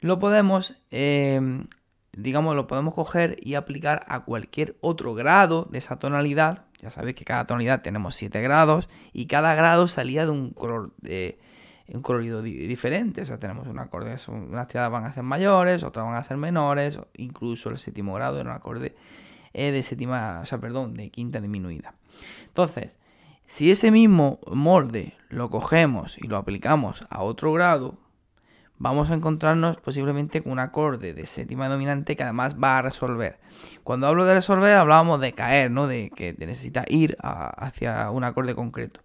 lo 0.00 0.18
podemos, 0.18 0.76
em, 0.90 1.66
digamos, 2.12 2.56
lo 2.56 2.66
podemos 2.66 2.94
coger 2.94 3.36
y 3.40 3.54
aplicar 3.54 4.04
a 4.08 4.24
cualquier 4.24 4.76
otro 4.80 5.14
grado 5.14 5.68
de 5.70 5.78
esa 5.78 5.98
tonalidad. 5.98 6.64
Ya 6.80 6.90
sabéis 6.90 7.16
que 7.16 7.24
cada 7.24 7.46
tonalidad 7.46 7.82
tenemos 7.82 8.14
7 8.14 8.40
grados 8.40 8.88
y 9.12 9.26
cada 9.26 9.54
grado 9.54 9.88
salía 9.88 10.24
de 10.24 10.30
un 10.30 10.50
color 10.50 10.94
de, 10.98 11.38
un 11.92 12.02
colorido 12.02 12.42
diferente. 12.42 13.22
O 13.22 13.24
sea, 13.24 13.38
tenemos 13.38 13.66
un 13.66 13.78
acorde, 13.78 14.16
unas 14.28 14.68
tiradas 14.68 14.92
van 14.92 15.04
a 15.04 15.12
ser 15.12 15.22
mayores, 15.22 15.82
otras 15.82 16.04
van 16.04 16.16
a 16.16 16.22
ser 16.22 16.36
menores, 16.36 16.98
incluso 17.16 17.70
el 17.70 17.78
séptimo 17.78 18.14
grado 18.14 18.40
era 18.40 18.50
un 18.50 18.56
acorde 18.56 18.94
eh, 19.52 19.72
de 19.72 19.82
séptima, 19.82 20.40
o 20.42 20.46
sea, 20.46 20.58
perdón, 20.58 20.94
de 20.94 21.10
quinta 21.10 21.40
disminuida. 21.40 21.94
Entonces, 22.46 22.96
si 23.46 23.70
ese 23.70 23.90
mismo 23.90 24.38
molde 24.46 25.14
lo 25.28 25.50
cogemos 25.50 26.16
y 26.18 26.28
lo 26.28 26.36
aplicamos 26.36 27.04
a 27.10 27.22
otro 27.22 27.52
grado, 27.52 27.98
vamos 28.78 29.10
a 29.10 29.14
encontrarnos 29.14 29.76
posiblemente 29.78 30.42
con 30.42 30.52
un 30.52 30.58
acorde 30.60 31.14
de 31.14 31.26
séptima 31.26 31.68
dominante 31.68 32.16
que 32.16 32.22
además 32.22 32.56
va 32.62 32.78
a 32.78 32.82
resolver. 32.82 33.38
Cuando 33.82 34.06
hablo 34.06 34.24
de 34.24 34.34
resolver 34.34 34.76
hablábamos 34.76 35.20
de 35.20 35.32
caer, 35.32 35.70
¿no? 35.70 35.86
De 35.86 36.10
que 36.10 36.34
necesita 36.38 36.84
ir 36.88 37.16
hacia 37.20 38.10
un 38.10 38.22
acorde 38.24 38.54
concreto. 38.54 39.00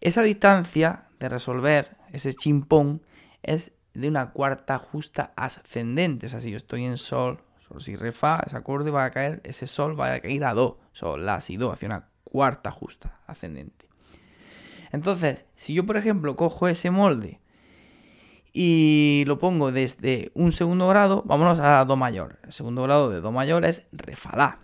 Esa 0.00 0.22
distancia 0.22 1.04
de 1.20 1.28
resolver, 1.28 1.96
ese 2.16 2.34
chimpón, 2.34 3.02
es 3.42 3.72
de 3.94 4.08
una 4.08 4.30
cuarta 4.32 4.78
justa 4.78 5.32
ascendente. 5.36 6.26
O 6.26 6.28
sea, 6.28 6.40
si 6.40 6.50
yo 6.50 6.56
estoy 6.56 6.84
en 6.84 6.98
sol, 6.98 7.40
sol, 7.68 7.82
si, 7.82 7.96
re, 7.96 8.12
fa, 8.12 8.42
ese 8.46 8.56
acorde 8.56 8.90
va 8.90 9.04
a 9.04 9.10
caer, 9.10 9.40
ese 9.44 9.66
sol 9.66 9.98
va 9.98 10.12
a 10.12 10.20
caer 10.20 10.44
a 10.44 10.54
do, 10.54 10.78
sol, 10.92 11.24
la, 11.24 11.40
si, 11.40 11.56
do, 11.56 11.70
hacia 11.72 11.86
una 11.86 12.08
cuarta 12.24 12.70
justa 12.70 13.20
ascendente. 13.26 13.86
Entonces, 14.92 15.44
si 15.54 15.74
yo, 15.74 15.84
por 15.84 15.96
ejemplo, 15.96 16.36
cojo 16.36 16.68
ese 16.68 16.90
molde 16.90 17.40
y 18.52 19.24
lo 19.26 19.38
pongo 19.38 19.72
desde 19.72 20.30
un 20.34 20.52
segundo 20.52 20.88
grado, 20.88 21.22
vámonos 21.26 21.58
a 21.58 21.84
Do 21.84 21.96
mayor. 21.96 22.38
El 22.44 22.52
segundo 22.52 22.82
grado 22.82 23.10
de 23.10 23.20
Do 23.20 23.32
mayor 23.32 23.64
es 23.64 23.86
Re, 23.92 24.16
Fa, 24.16 24.36
La. 24.36 24.58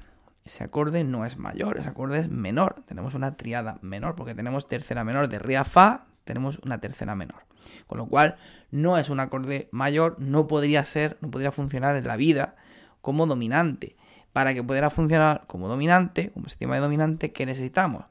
Ese 0.44 0.64
acorde 0.64 1.04
no 1.04 1.25
es 1.25 1.37
mayor, 1.37 1.78
ese 1.78 1.88
acorde 1.88 2.18
es 2.18 2.28
menor. 2.28 2.82
Tenemos 2.87 3.14
una 3.14 3.37
triada 3.37 3.78
menor 3.80 4.16
porque 4.16 4.35
tenemos 4.35 4.66
tercera 4.66 5.04
menor 5.04 5.28
de 5.28 5.38
Re 5.38 5.56
a 5.56 5.64
Fa, 5.64 6.06
tenemos 6.25 6.59
una 6.64 6.79
tercera 6.79 7.14
menor. 7.14 7.45
Con 7.87 7.99
lo 7.99 8.07
cual, 8.07 8.37
no 8.71 8.99
es 8.99 9.11
un 9.11 9.21
acorde 9.21 9.69
mayor, 9.71 10.17
no 10.19 10.47
podría 10.47 10.85
ser, 10.85 11.19
no 11.21 11.31
podría 11.31 11.52
funcionar 11.52 11.97
en 11.97 12.07
la 12.07 12.17
vida 12.17 12.57
como 13.00 13.26
dominante. 13.26 13.97
Para 14.33 14.55
que 14.55 14.62
pudiera 14.62 14.88
funcionar 14.88 15.45
como 15.47 15.69
dominante, 15.69 16.31
como 16.31 16.49
sistema 16.49 16.75
de 16.75 16.81
dominante, 16.81 17.33
¿qué 17.33 17.45
necesitamos? 17.45 18.07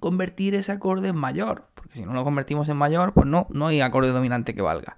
Convertir 0.00 0.54
ese 0.54 0.72
acorde 0.72 1.08
en 1.08 1.16
mayor. 1.16 1.68
Porque 1.74 1.96
si 1.96 2.02
no 2.02 2.14
lo 2.14 2.24
convertimos 2.24 2.68
en 2.68 2.76
mayor, 2.76 3.12
pues 3.12 3.26
no, 3.26 3.46
no 3.50 3.66
hay 3.66 3.80
acorde 3.80 4.08
dominante 4.08 4.54
que 4.54 4.62
valga. 4.62 4.96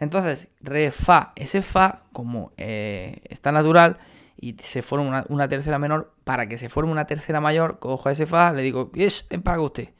Entonces, 0.00 0.48
re, 0.60 0.90
fa, 0.90 1.32
ese 1.36 1.62
fa, 1.62 2.02
como 2.12 2.52
eh, 2.56 3.20
está 3.24 3.52
natural 3.52 3.98
y 4.38 4.54
se 4.62 4.82
forma 4.82 5.24
una, 5.28 5.48
tercera 5.48 5.78
menor, 5.78 6.12
para 6.24 6.48
que 6.48 6.58
se 6.58 6.68
forme 6.68 6.92
una 6.92 7.06
tercera 7.06 7.40
mayor, 7.40 7.78
cojo 7.78 8.10
ese 8.10 8.26
fa, 8.26 8.52
le 8.52 8.62
digo, 8.62 8.92
yes, 8.92 9.28
paga 9.42 9.62
usted 9.62 9.95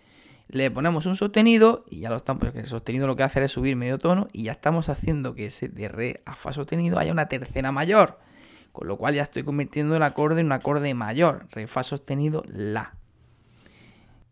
le 0.48 0.70
ponemos 0.70 1.06
un 1.06 1.16
sostenido 1.16 1.84
y 1.90 2.00
ya 2.00 2.10
lo 2.10 2.16
estamos, 2.16 2.44
porque 2.44 2.60
el 2.60 2.66
sostenido 2.66 3.06
lo 3.06 3.16
que 3.16 3.24
hace 3.24 3.42
es 3.44 3.52
subir 3.52 3.76
medio 3.76 3.98
tono 3.98 4.28
y 4.32 4.44
ya 4.44 4.52
estamos 4.52 4.88
haciendo 4.88 5.34
que 5.34 5.46
ese 5.46 5.68
de 5.68 5.88
re 5.88 6.22
a 6.24 6.34
fa 6.34 6.52
sostenido 6.52 6.98
haya 6.98 7.12
una 7.12 7.28
tercera 7.28 7.72
mayor. 7.72 8.18
Con 8.72 8.88
lo 8.88 8.96
cual 8.96 9.14
ya 9.14 9.22
estoy 9.22 9.42
convirtiendo 9.42 9.96
el 9.96 10.02
acorde 10.02 10.40
en 10.40 10.46
un 10.46 10.52
acorde 10.52 10.92
mayor, 10.94 11.46
re 11.50 11.66
fa 11.66 11.82
sostenido 11.82 12.44
la. 12.46 12.94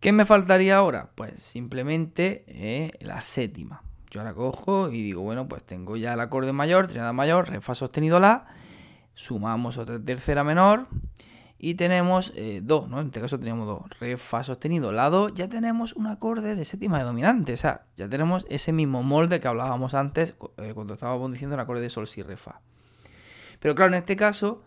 ¿Qué 0.01 0.13
me 0.13 0.25
faltaría 0.25 0.77
ahora? 0.77 1.11
Pues 1.15 1.43
simplemente 1.43 2.45
eh, 2.47 2.93
la 3.01 3.23
séptima. 3.23 3.83
Yo 4.11 4.21
ahora 4.21 4.35
cojo 4.35 4.91
y 4.91 5.03
digo, 5.03 5.23
bueno, 5.23 5.49
pues 5.49 5.65
tengo 5.65 5.97
ya 5.97 6.13
el 6.13 6.21
acorde 6.21 6.53
mayor, 6.53 6.87
trinidad 6.87 7.13
mayor, 7.15 7.49
re 7.49 7.61
fa 7.61 7.75
sostenido 7.75 8.21
la, 8.21 8.47
sumamos 9.15 9.79
otra 9.79 9.99
tercera 9.99 10.45
menor 10.45 10.87
y 11.65 11.77
tenemos 11.77 12.31
eh, 12.37 12.61
do, 12.63 12.87
¿no? 12.87 13.01
En 13.01 13.07
este 13.07 13.23
caso 13.23 13.39
tenemos 13.39 13.67
do, 13.67 13.87
re, 13.99 14.19
fa 14.19 14.45
sostenido, 14.45 14.93
la 14.93 15.09
do, 15.09 15.31
ya 15.31 15.49
tenemos 15.49 15.95
un 15.95 16.07
acorde 16.07 16.55
de 16.57 16.67
séptima 16.67 16.99
de 16.99 17.05
dominante, 17.05 17.55
o 17.55 17.57
sea, 17.57 17.87
ya 17.97 18.07
tenemos 18.07 18.45
ese 18.51 18.71
mismo 18.71 19.03
molde 19.03 19.41
que 19.41 19.49
hablábamos 19.49 19.95
antes 19.95 20.35
eh, 20.59 20.73
cuando 20.75 20.93
estábamos 20.93 21.33
diciendo 21.33 21.55
el 21.55 21.61
acorde 21.61 21.81
de 21.81 21.89
sol, 21.89 22.07
si, 22.07 22.21
re, 22.21 22.37
fa. 22.37 22.61
Pero 23.61 23.75
claro, 23.75 23.93
en 23.93 23.99
este 23.99 24.15
caso 24.15 24.63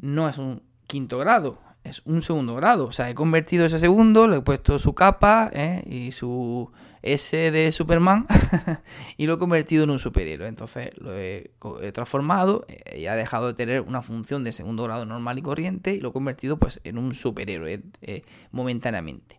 no 0.00 0.28
es 0.28 0.38
un 0.38 0.64
quinto 0.88 1.18
grado, 1.18 1.60
es 1.84 2.02
un 2.04 2.22
segundo 2.22 2.54
grado. 2.54 2.86
O 2.86 2.92
sea, 2.92 3.10
he 3.10 3.14
convertido 3.14 3.66
ese 3.66 3.78
segundo, 3.78 4.26
le 4.26 4.38
he 4.38 4.40
puesto 4.40 4.78
su 4.78 4.94
capa 4.94 5.50
¿eh? 5.52 5.82
y 5.86 6.12
su 6.12 6.70
S 7.02 7.50
de 7.50 7.72
Superman 7.72 8.26
y 9.16 9.26
lo 9.26 9.34
he 9.34 9.38
convertido 9.38 9.84
en 9.84 9.90
un 9.90 9.98
superhéroe. 9.98 10.48
Entonces 10.48 10.90
lo 10.98 11.16
he, 11.16 11.50
transformado 11.92 12.66
eh, 12.68 13.00
y 13.00 13.06
ha 13.06 13.14
dejado 13.14 13.48
de 13.48 13.54
tener 13.54 13.80
una 13.80 14.02
función 14.02 14.44
de 14.44 14.52
segundo 14.52 14.84
grado 14.84 15.06
normal 15.06 15.38
y 15.38 15.42
corriente 15.42 15.94
y 15.94 16.00
lo 16.00 16.10
he 16.10 16.12
convertido 16.12 16.58
pues 16.58 16.80
en 16.84 16.98
un 16.98 17.14
superhéroe 17.14 17.82
eh, 18.02 18.22
momentáneamente. 18.52 19.38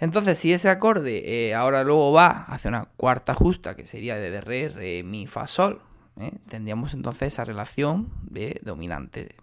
Entonces, 0.00 0.38
si 0.38 0.52
ese 0.52 0.68
acorde 0.68 1.54
ahora 1.54 1.84
luego 1.84 2.12
va 2.12 2.44
hacia 2.48 2.68
una 2.68 2.88
cuarta 2.96 3.32
justa, 3.32 3.76
que 3.76 3.86
sería 3.86 4.16
de 4.16 4.40
re, 4.40 4.68
re, 4.68 5.02
mi, 5.04 5.26
fa, 5.26 5.46
sol, 5.46 5.80
tendríamos 6.48 6.94
entonces 6.94 7.32
esa 7.32 7.44
relación 7.44 8.08
de 8.22 8.60
dominante 8.62 9.34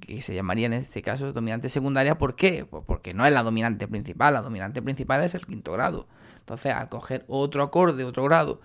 que 0.00 0.20
se 0.22 0.34
llamaría 0.34 0.66
en 0.66 0.74
este 0.74 1.02
caso 1.02 1.32
dominante 1.32 1.68
secundaria. 1.68 2.18
¿Por 2.18 2.34
qué? 2.36 2.66
Pues 2.68 2.84
porque 2.86 3.14
no 3.14 3.26
es 3.26 3.32
la 3.32 3.42
dominante 3.42 3.88
principal, 3.88 4.34
la 4.34 4.42
dominante 4.42 4.82
principal 4.82 5.24
es 5.24 5.34
el 5.34 5.46
quinto 5.46 5.72
grado. 5.72 6.06
Entonces, 6.40 6.74
al 6.74 6.88
coger 6.88 7.24
otro 7.28 7.62
acorde, 7.62 8.04
otro 8.04 8.24
grado, 8.24 8.60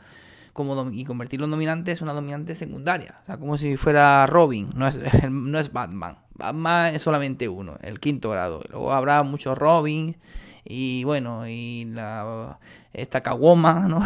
como 0.53 0.89
y 0.91 1.05
convertirlo 1.05 1.45
en 1.45 1.51
dominante, 1.51 1.91
es 1.91 2.01
una 2.01 2.13
dominante 2.13 2.55
secundaria. 2.55 3.19
O 3.23 3.25
sea, 3.25 3.37
como 3.37 3.57
si 3.57 3.77
fuera 3.77 4.25
Robin, 4.27 4.69
no 4.75 4.87
es, 4.87 4.99
no 5.29 5.59
es 5.59 5.71
Batman. 5.71 6.17
Batman 6.33 6.95
es 6.95 7.01
solamente 7.01 7.47
uno, 7.47 7.77
el 7.81 7.99
quinto 7.99 8.29
grado. 8.31 8.61
Luego 8.69 8.91
habrá 8.93 9.23
muchos 9.23 9.57
Robins 9.57 10.17
y 10.65 11.03
bueno, 11.03 11.47
y 11.47 11.85
la, 11.85 12.59
esta 12.91 13.21
Kawoma, 13.21 13.73
¿no? 13.87 14.01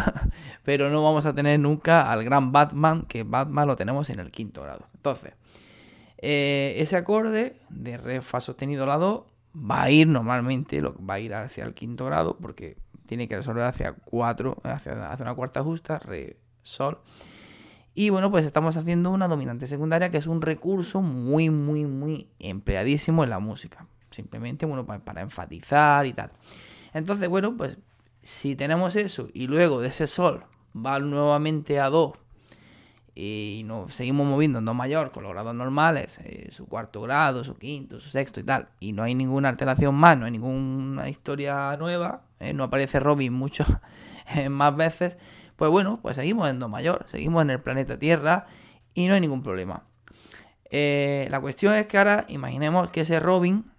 Pero 0.62 0.90
no 0.90 1.02
vamos 1.02 1.24
a 1.24 1.32
tener 1.32 1.58
nunca 1.58 2.12
al 2.12 2.22
gran 2.22 2.52
Batman, 2.52 3.06
que 3.06 3.22
Batman 3.22 3.66
lo 3.66 3.76
tenemos 3.76 4.10
en 4.10 4.20
el 4.20 4.30
quinto 4.30 4.62
grado. 4.62 4.86
Entonces, 4.94 5.32
eh, 6.18 6.74
ese 6.76 6.96
acorde 6.96 7.56
de 7.70 7.96
re 7.96 8.20
fa 8.20 8.40
sostenido 8.40 8.84
la 8.84 8.98
do 8.98 9.26
va 9.56 9.84
a 9.84 9.90
ir 9.90 10.06
normalmente, 10.06 10.80
lo, 10.80 10.94
va 11.04 11.14
a 11.14 11.20
ir 11.20 11.34
hacia 11.34 11.64
el 11.64 11.72
quinto 11.72 12.04
grado 12.04 12.36
porque 12.36 12.76
tiene 13.06 13.26
que 13.26 13.36
resolver 13.36 13.64
hacia 13.64 13.94
4, 13.94 14.58
hacia, 14.62 15.10
hacia 15.10 15.24
una 15.24 15.34
cuarta 15.34 15.62
justa, 15.62 15.98
re, 15.98 16.36
sol. 16.62 16.98
Y 17.94 18.10
bueno, 18.10 18.30
pues 18.30 18.44
estamos 18.44 18.76
haciendo 18.76 19.10
una 19.10 19.26
dominante 19.26 19.66
secundaria 19.66 20.10
que 20.10 20.18
es 20.18 20.26
un 20.26 20.42
recurso 20.42 21.00
muy, 21.00 21.50
muy, 21.50 21.86
muy 21.86 22.28
empleadísimo 22.38 23.24
en 23.24 23.30
la 23.30 23.40
música. 23.40 23.86
Simplemente, 24.10 24.66
bueno, 24.66 24.86
para, 24.86 25.20
enfatizar 25.20 26.06
y 26.06 26.12
tal. 26.12 26.30
Entonces, 26.92 27.28
bueno, 27.28 27.56
pues 27.56 27.78
si 28.22 28.56
tenemos 28.56 28.96
eso 28.96 29.28
y 29.32 29.46
luego 29.46 29.80
de 29.80 29.88
ese 29.88 30.06
sol 30.06 30.44
va 30.74 30.98
nuevamente 30.98 31.80
a 31.80 31.88
do 31.88 32.16
y 33.14 33.62
nos 33.66 33.94
seguimos 33.94 34.26
moviendo 34.26 34.60
en 34.60 34.64
do 34.64 34.74
mayor 34.74 35.10
con 35.10 35.24
los 35.24 35.32
grados 35.32 35.54
normales, 35.54 36.18
eh, 36.24 36.48
su 36.50 36.66
cuarto 36.66 37.02
grado, 37.02 37.44
su 37.44 37.56
quinto, 37.56 38.00
su 38.00 38.08
sexto 38.08 38.40
y 38.40 38.44
tal, 38.44 38.68
y 38.78 38.92
no 38.92 39.02
hay 39.02 39.14
ninguna 39.14 39.48
alteración 39.48 39.94
más, 39.94 40.16
no 40.16 40.24
hay 40.24 40.30
ninguna 40.30 41.08
historia 41.08 41.76
nueva, 41.76 42.22
eh, 42.38 42.52
no 42.52 42.64
aparece 42.64 43.00
Robin 43.00 43.32
mucho 43.32 43.64
eh, 44.34 44.48
más 44.48 44.74
veces, 44.76 45.18
pues 45.56 45.70
bueno, 45.70 45.98
pues 46.00 46.16
seguimos 46.16 46.48
en 46.48 46.60
do 46.60 46.68
mayor, 46.68 47.04
seguimos 47.08 47.42
en 47.42 47.50
el 47.50 47.60
planeta 47.60 47.98
Tierra 47.98 48.46
y 48.94 49.06
no 49.06 49.14
hay 49.14 49.20
ningún 49.20 49.42
problema. 49.42 49.84
la 50.70 51.40
cuestión 51.40 51.74
es 51.74 51.86
que 51.86 51.98
ahora 51.98 52.24
imaginemos 52.28 52.90
que 52.90 53.02
ese 53.02 53.20
Robin 53.20 53.69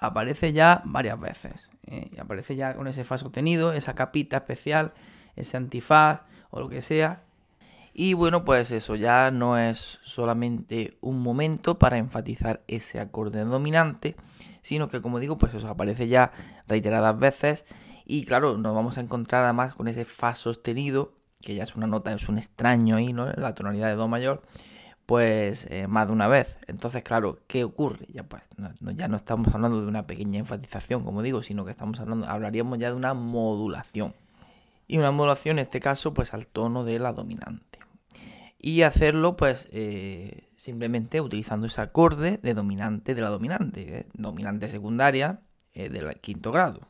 aparece 0.00 0.52
ya 0.52 0.82
varias 0.84 1.20
veces, 1.20 1.70
y 1.86 2.18
aparece 2.18 2.56
ya 2.56 2.74
con 2.74 2.88
ese 2.88 3.04
fa 3.04 3.18
sostenido, 3.18 3.72
esa 3.72 3.94
capita 3.94 4.38
especial, 4.38 4.92
ese 5.36 5.56
antifaz 5.56 6.22
o 6.50 6.60
lo 6.60 6.68
que 6.68 6.82
sea, 6.82 7.22
y 7.92 8.14
bueno, 8.14 8.44
pues 8.44 8.70
eso 8.70 8.94
ya 8.94 9.30
no 9.30 9.58
es 9.58 9.98
solamente 10.04 10.96
un 11.00 11.20
momento 11.20 11.78
para 11.78 11.98
enfatizar 11.98 12.62
ese 12.68 13.00
acorde 13.00 13.44
dominante, 13.44 14.16
sino 14.62 14.88
que 14.88 15.02
como 15.02 15.18
digo, 15.18 15.38
pues 15.38 15.54
eso 15.54 15.68
aparece 15.68 16.08
ya 16.08 16.32
reiteradas 16.68 17.18
veces. 17.18 17.64
Y 18.06 18.24
claro, 18.24 18.56
nos 18.56 18.74
vamos 18.74 18.96
a 18.96 19.00
encontrar 19.00 19.44
además 19.44 19.74
con 19.74 19.88
ese 19.88 20.04
fa 20.04 20.34
sostenido, 20.34 21.12
que 21.40 21.54
ya 21.54 21.64
es 21.64 21.74
una 21.74 21.86
nota, 21.86 22.12
es 22.12 22.28
un 22.28 22.38
extraño 22.38 22.96
ahí, 22.96 23.12
¿no? 23.12 23.26
La 23.32 23.54
tonalidad 23.54 23.88
de 23.88 23.96
do 23.96 24.08
mayor, 24.08 24.42
pues 25.10 25.66
eh, 25.70 25.88
más 25.88 26.06
de 26.06 26.12
una 26.12 26.28
vez. 26.28 26.54
Entonces, 26.68 27.02
claro, 27.02 27.40
¿qué 27.48 27.64
ocurre? 27.64 28.06
Ya 28.12 28.22
pues 28.22 28.44
ya 28.94 29.08
no 29.08 29.16
estamos 29.16 29.52
hablando 29.52 29.80
de 29.80 29.88
una 29.88 30.06
pequeña 30.06 30.38
enfatización, 30.38 31.02
como 31.02 31.20
digo, 31.20 31.42
sino 31.42 31.64
que 31.64 31.72
estamos 31.72 31.98
hablando, 31.98 32.28
hablaríamos 32.28 32.78
ya 32.78 32.90
de 32.90 32.94
una 32.94 33.12
modulación. 33.12 34.14
Y 34.86 34.98
una 34.98 35.10
modulación 35.10 35.58
en 35.58 35.62
este 35.62 35.80
caso, 35.80 36.14
pues 36.14 36.32
al 36.32 36.46
tono 36.46 36.84
de 36.84 37.00
la 37.00 37.12
dominante 37.12 37.80
y 38.56 38.82
hacerlo 38.82 39.36
pues 39.36 39.66
eh, 39.72 40.48
simplemente 40.56 41.20
utilizando 41.20 41.66
ese 41.66 41.80
acorde 41.80 42.38
de 42.40 42.54
dominante 42.54 43.16
de 43.16 43.20
la 43.20 43.30
dominante, 43.30 43.98
¿eh? 43.98 44.06
dominante 44.12 44.68
secundaria 44.68 45.40
del 45.74 46.20
quinto 46.20 46.52
grado. 46.52 46.82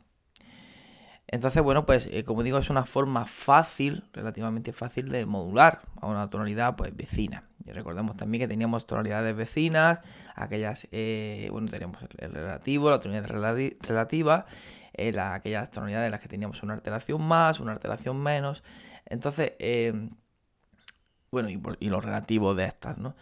Entonces, 1.32 1.62
bueno, 1.62 1.86
pues 1.86 2.10
como 2.26 2.42
digo, 2.42 2.58
es 2.58 2.70
una 2.70 2.84
forma 2.84 3.24
fácil, 3.24 4.02
relativamente 4.12 4.72
fácil 4.72 5.10
de 5.10 5.26
modular 5.26 5.80
a 6.00 6.08
una 6.08 6.28
tonalidad 6.28 6.74
pues 6.74 6.94
vecina. 6.96 7.44
Y 7.64 7.70
recordemos 7.70 8.16
también 8.16 8.40
que 8.40 8.48
teníamos 8.48 8.84
tonalidades 8.84 9.36
vecinas, 9.36 10.00
aquellas, 10.34 10.88
bueno, 11.52 11.68
teníamos 11.70 12.02
el 12.18 12.32
relativo, 12.32 12.90
la 12.90 12.98
tonalidad 12.98 13.28
relativa, 13.80 14.44
aquellas 14.92 15.70
tonalidades 15.70 16.06
en 16.06 16.10
las 16.10 16.20
que 16.20 16.28
teníamos 16.28 16.64
una 16.64 16.74
alteración 16.74 17.22
más, 17.22 17.60
una 17.60 17.72
alteración 17.72 18.20
menos. 18.20 18.64
Entonces, 19.06 19.52
bueno, 21.30 21.48
y, 21.48 21.88
lo 21.88 22.00
relativo 22.00 22.56
de 22.56 22.64
estas, 22.64 22.98
¿no? 22.98 23.14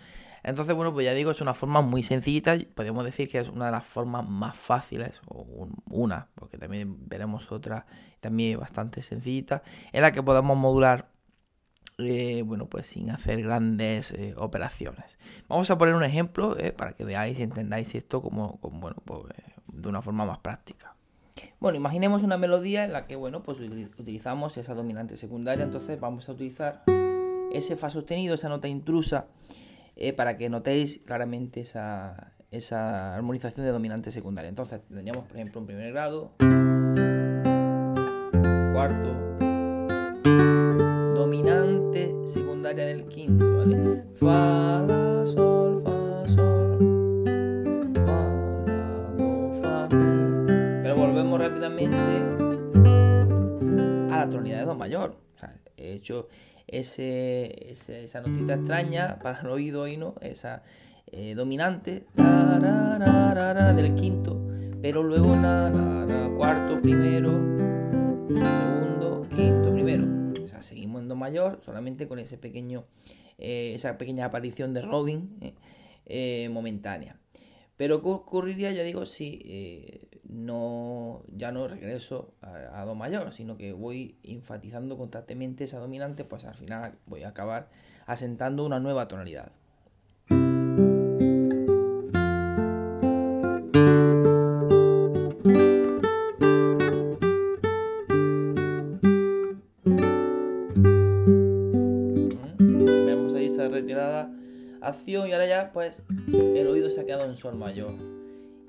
Entonces, 0.48 0.74
bueno, 0.74 0.92
pues 0.94 1.04
ya 1.04 1.12
digo, 1.12 1.30
es 1.30 1.40
una 1.40 1.54
forma 1.54 1.82
muy 1.82 2.02
sencillita, 2.02 2.56
podemos 2.74 3.04
decir 3.04 3.28
que 3.28 3.38
es 3.38 3.48
una 3.48 3.66
de 3.66 3.72
las 3.72 3.84
formas 3.84 4.26
más 4.26 4.56
fáciles, 4.56 5.20
o 5.28 5.68
una, 5.90 6.28
porque 6.34 6.56
también 6.56 7.08
veremos 7.08 7.52
otra 7.52 7.86
también 8.20 8.58
bastante 8.58 9.02
sencillita, 9.02 9.62
en 9.92 10.02
la 10.02 10.10
que 10.10 10.22
podemos 10.22 10.56
modular 10.56 11.08
eh, 11.98 12.42
bueno, 12.46 12.66
pues 12.66 12.86
sin 12.86 13.10
hacer 13.10 13.42
grandes 13.42 14.12
eh, 14.12 14.34
operaciones. 14.36 15.18
Vamos 15.48 15.68
a 15.70 15.76
poner 15.76 15.94
un 15.94 16.04
ejemplo 16.04 16.56
eh, 16.58 16.72
para 16.72 16.92
que 16.92 17.04
veáis 17.04 17.38
y 17.38 17.42
entendáis 17.42 17.94
esto 17.94 18.22
como, 18.22 18.58
bueno, 18.62 18.96
pues, 19.04 19.24
de 19.66 19.88
una 19.88 20.00
forma 20.00 20.24
más 20.24 20.38
práctica. 20.38 20.94
Bueno, 21.60 21.76
imaginemos 21.76 22.22
una 22.22 22.36
melodía 22.36 22.84
en 22.84 22.92
la 22.92 23.06
que, 23.06 23.16
bueno, 23.16 23.42
pues 23.42 23.58
utilizamos 23.60 24.56
esa 24.56 24.74
dominante 24.74 25.16
secundaria, 25.16 25.64
entonces 25.64 26.00
vamos 26.00 26.28
a 26.28 26.32
utilizar 26.32 26.84
ese 27.52 27.76
fa 27.76 27.90
sostenido, 27.90 28.34
esa 28.34 28.48
nota 28.48 28.68
intrusa, 28.68 29.26
para 30.16 30.36
que 30.36 30.48
notéis 30.48 31.00
claramente 31.04 31.60
esa, 31.60 32.32
esa 32.50 33.14
armonización 33.14 33.66
de 33.66 33.72
dominante 33.72 34.10
secundaria. 34.10 34.48
Entonces 34.48 34.80
tendríamos, 34.88 35.24
por 35.24 35.36
ejemplo, 35.36 35.60
un 35.60 35.66
primer 35.66 35.92
grado, 35.92 36.32
cuarto, 38.74 39.08
dominante 41.14 42.14
secundaria 42.26 42.86
del 42.86 43.06
quinto, 43.06 43.56
¿vale? 43.56 44.04
Fa, 44.14 44.84
la, 44.86 45.26
sol, 45.26 45.82
fa, 45.82 46.28
sol, 46.28 47.92
fa, 48.06 48.22
la, 48.66 49.14
do, 49.16 49.60
fa. 49.60 49.88
Pero 49.88 50.96
volvemos 50.96 51.40
rápidamente 51.40 51.96
a 54.12 54.18
la 54.18 54.30
tonalidad 54.30 54.60
de 54.60 54.64
do 54.64 54.74
mayor. 54.74 55.16
O 55.34 55.38
sea, 55.38 55.54
he 55.76 55.92
hecho 55.94 56.28
ese, 56.68 57.72
esa 57.72 58.20
notita 58.20 58.54
extraña 58.54 59.18
para 59.20 59.40
el 59.40 59.48
oído 59.48 59.88
y 59.88 59.96
no, 59.96 60.14
esa 60.20 60.62
eh, 61.10 61.34
dominante 61.34 62.04
del 63.74 63.94
quinto, 63.94 64.40
pero 64.82 65.02
luego 65.02 65.34
la, 65.34 66.34
cuarto, 66.36 66.80
primero, 66.80 67.30
segundo, 68.28 69.26
quinto, 69.34 69.72
primero. 69.72 70.06
Seguimos 70.60 71.02
en 71.02 71.08
do 71.08 71.16
mayor, 71.16 71.60
solamente 71.64 72.08
con 72.08 72.18
ese 72.18 72.36
pequeño, 72.36 72.84
eh, 73.38 73.72
esa 73.74 73.96
pequeña 73.96 74.26
aparición 74.26 74.74
de 74.74 74.82
Robin 74.82 75.54
eh, 76.06 76.48
momentánea. 76.50 77.16
Pero 77.78 78.02
¿qué 78.02 78.08
ocurriría, 78.08 78.72
ya 78.72 78.82
digo, 78.82 79.06
si 79.06 80.08
no, 80.24 81.22
ya 81.28 81.52
no 81.52 81.68
regreso 81.68 82.34
a, 82.42 82.82
a, 82.82 82.84
Do 82.84 82.96
mayor, 82.96 83.32
sino 83.32 83.56
que 83.56 83.72
voy 83.72 84.16
enfatizando 84.24 84.98
constantemente 84.98 85.64
esa 85.64 85.78
dominante, 85.78 86.24
pues 86.24 86.44
al 86.44 86.56
final 86.56 86.98
voy 87.06 87.22
a 87.22 87.28
acabar 87.28 87.68
asentando 88.06 88.66
una 88.66 88.80
nueva 88.80 89.06
tonalidad. 89.06 89.52
acción 104.88 105.28
y 105.28 105.32
ahora 105.32 105.46
ya 105.46 105.70
pues 105.72 106.02
en 107.08 107.36
sol 107.36 107.56
mayor. 107.56 107.94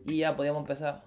Y 0.05 0.17
ya 0.17 0.35
podíamos 0.35 0.61
empezar. 0.61 1.03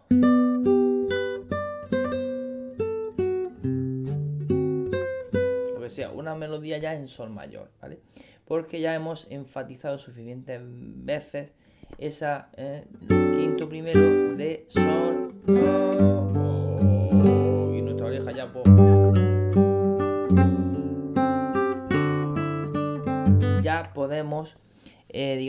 Lo 5.75 5.81
que 5.81 5.89
sea 5.89 6.11
una 6.11 6.35
melodía 6.35 6.79
ya 6.79 6.95
en 6.95 7.09
sol 7.09 7.31
mayor 7.31 7.71
vale 7.81 8.01
porque 8.45 8.81
ya 8.81 8.95
hemos 8.95 9.27
enfatizado 9.31 9.99
suficientes 9.99 10.61
veces 10.62 11.53
esa 11.99 12.51
eh, 12.57 12.87
quinto 13.09 13.69
primero 13.69 14.37
de 14.37 14.67
sol 14.69 15.92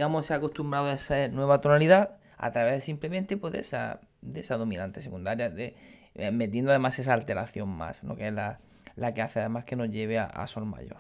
digamos, 0.03 0.25
se 0.25 0.33
ha 0.33 0.38
acostumbrado 0.38 0.88
a 0.88 0.93
esa 0.95 1.29
nueva 1.29 1.62
tonalidad 1.62 2.17
a 2.38 2.51
través 2.51 2.83
simplemente 2.83 3.38
pues, 3.38 3.53
de, 3.53 3.60
esa, 3.60 4.01
de 4.22 4.41
esa 4.41 4.57
dominante 4.57 5.01
secundaria, 5.01 5.50
de, 5.50 5.77
eh, 6.15 6.29
metiendo 6.29 6.72
además 6.72 7.00
esa 7.00 7.13
alteración 7.13 7.69
más, 7.69 8.03
¿no? 8.03 8.17
que 8.17 8.27
es 8.27 8.33
la, 8.33 8.60
que 9.13 9.22
hace 9.22 9.39
además 9.39 9.63
que 9.63 9.77
nos 9.77 9.89
lleve 9.89 10.19
a, 10.19 10.45
sol 10.48 10.65
mayor. 10.65 10.98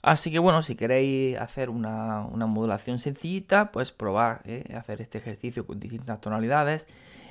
Así 0.00 0.30
que 0.30 0.38
bueno, 0.38 0.62
si 0.62 0.76
queréis 0.76 1.38
hacer 1.38 1.70
una, 1.70 2.20
modulación 2.20 3.00
sencillita, 3.00 3.72
pues 3.72 3.90
probar 3.90 4.42
¿eh? 4.44 4.62
hacer 4.76 5.02
este 5.02 5.18
ejercicio 5.18 5.66
con 5.66 5.80
distintas 5.80 6.20
tonalidades 6.20 6.86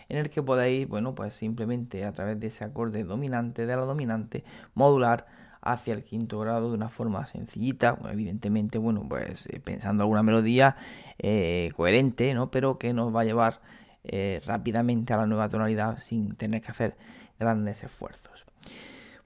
en 0.10 0.18
el 0.18 0.30
que 0.30 0.44
podéis, 0.44 0.86
bueno, 0.86 1.16
pues 1.16 1.34
simplemente 1.34 2.04
a 2.04 2.12
través 2.12 2.42
de 2.42 2.48
ese 2.48 2.66
acorde 2.66 3.06
dominante 3.06 3.66
de 3.66 3.74
la 3.74 3.84
dominante 3.84 4.44
modular 4.74 5.28
hacia 5.62 5.94
el 5.94 6.04
quinto 6.04 6.40
grado 6.40 6.70
de 6.70 6.76
una 6.76 6.90
forma 6.90 7.26
sencillita, 7.26 7.98
evidentemente, 8.12 8.78
bueno, 8.78 9.06
pues 9.08 9.46
eh, 9.48 9.60
pensando 9.60 10.04
alguna 10.04 10.24
melodía 10.24 10.78
eh, 11.18 11.72
coherente, 11.76 12.34
¿no? 12.34 12.50
Pero 12.52 12.78
que 12.78 12.94
nos 12.94 13.14
va 13.16 13.22
a 13.22 13.26
llevar 13.26 13.60
eh, 14.04 14.42
rápidamente 14.46 15.14
a 15.14 15.18
la 15.18 15.26
nueva 15.26 15.50
tonalidad 15.50 16.00
sin 16.00 16.36
tener 16.36 16.62
que 16.62 16.72
hacer 16.72 16.96
grandes 17.40 17.84
esfuerzos. 17.84 18.46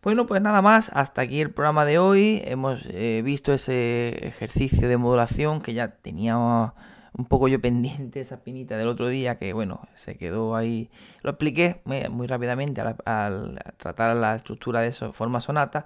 Bueno, 0.02 0.26
pues 0.26 0.41
nada 0.41 0.62
más, 0.62 0.91
hasta 0.93 1.22
aquí 1.22 1.39
el 1.39 1.52
programa 1.52 1.86
de 1.86 1.98
hoy. 1.98 2.41
Hemos 2.43 2.86
visto 3.24 3.54
ese 3.54 4.10
ejercicio 4.28 4.89
de 4.89 4.98
modulación 4.98 5.62
que 5.62 5.74
ya 5.74 5.88
tenía 5.88 6.74
un 7.15 7.26
poco 7.26 7.48
yo 7.48 7.62
pendiente 7.62 8.19
esa 8.19 8.43
pinita 8.43 8.78
del 8.78 8.88
otro 8.88 9.08
día 9.08 9.38
que 9.38 9.54
bueno 9.54 9.88
se 9.93 10.17
quedó 10.17 10.56
ahí 10.56 10.89
lo 11.22 11.32
expliqué 11.32 11.82
muy, 11.86 12.28
rápidamente 12.28 12.82
al, 12.82 13.60
tratar 13.78 14.15
la 14.15 14.36
estructura 14.36 14.82
de 14.82 14.88
eso 14.88 15.13
forma 15.13 15.39
sonata 15.39 15.86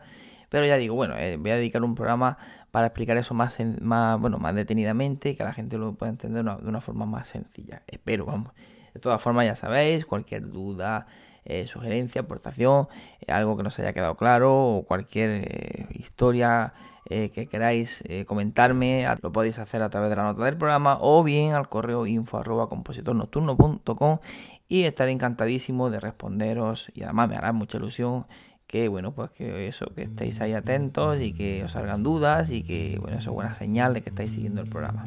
pero 0.49 0.65
ya 0.65 0.77
digo, 0.77 0.95
bueno, 0.95 1.15
eh, 1.17 1.37
voy 1.37 1.51
a 1.51 1.55
dedicar 1.55 1.83
un 1.83 1.95
programa 1.95 2.37
para 2.71 2.87
explicar 2.87 3.17
eso 3.17 3.33
más, 3.33 3.57
más, 3.81 4.19
bueno, 4.19 4.37
más 4.37 4.55
detenidamente 4.55 5.31
y 5.31 5.35
que 5.35 5.43
la 5.43 5.53
gente 5.53 5.77
lo 5.77 5.93
pueda 5.93 6.11
entender 6.11 6.43
de 6.43 6.67
una, 6.67 6.81
forma 6.81 7.05
más 7.05 7.27
sencilla. 7.27 7.81
Espero, 7.87 8.25
vamos. 8.25 8.53
De 8.93 8.99
todas 8.99 9.21
formas, 9.21 9.45
ya 9.45 9.55
sabéis, 9.55 10.05
cualquier 10.05 10.49
duda, 10.49 11.07
eh, 11.45 11.67
sugerencia, 11.67 12.21
aportación, 12.21 12.87
eh, 13.21 13.31
algo 13.31 13.57
que 13.57 13.63
nos 13.63 13.77
haya 13.79 13.93
quedado 13.93 14.15
claro 14.15 14.77
o 14.77 14.83
cualquier 14.85 15.87
historia 15.91 16.73
que 17.09 17.47
queráis 17.49 18.03
comentarme, 18.25 19.07
lo 19.21 19.31
podéis 19.31 19.59
hacer 19.59 19.81
a 19.81 19.89
través 19.89 20.09
de 20.09 20.17
la 20.17 20.23
nota 20.23 20.43
del 20.43 20.57
programa 20.57 20.97
o 20.99 21.23
bien 21.23 21.53
al 21.53 21.69
correo 21.69 22.05
info 22.05 22.37
arroba 22.37 22.67
compositornocturno.com 22.67 24.19
y 24.67 24.83
estaré 24.83 25.11
encantadísimo 25.11 25.89
de 25.89 26.01
responderos 26.01 26.91
y 26.93 27.03
además 27.03 27.29
me 27.29 27.37
hará 27.37 27.53
mucha 27.53 27.77
ilusión 27.77 28.25
que 28.67 28.89
bueno, 28.89 29.13
pues 29.13 29.31
que 29.31 29.67
eso, 29.69 29.85
que 29.95 30.03
estéis 30.03 30.41
ahí 30.41 30.53
atentos 30.53 31.21
y 31.21 31.31
que 31.31 31.63
os 31.63 31.71
salgan 31.71 32.03
dudas 32.03 32.51
y 32.51 32.63
que 32.63 32.97
bueno, 33.01 33.17
eso 33.17 33.29
es 33.29 33.33
buena 33.35 33.51
señal 33.51 33.93
de 33.93 34.01
que 34.01 34.09
estáis 34.09 34.31
siguiendo 34.31 34.61
el 34.61 34.69
programa. 34.69 35.05